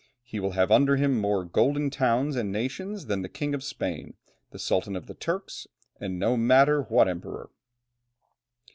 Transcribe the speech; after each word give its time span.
He 0.23 0.39
will 0.39 0.53
have 0.53 0.71
under 0.71 0.95
him 0.95 1.21
more 1.21 1.45
golden 1.45 1.91
towns 1.91 2.35
and 2.35 2.51
nations 2.51 3.05
than 3.05 3.21
the 3.21 3.29
King 3.29 3.53
of 3.53 3.63
Spain, 3.63 4.15
the 4.49 4.57
Sultan 4.57 4.95
of 4.95 5.05
the 5.05 5.13
Turks, 5.13 5.67
and 5.99 6.17
no 6.17 6.35
matter 6.35 6.81
what 6.81 7.07
Emperor!" 7.07 7.51